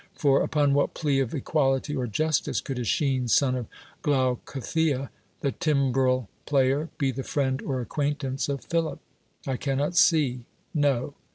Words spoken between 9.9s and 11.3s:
see. Xo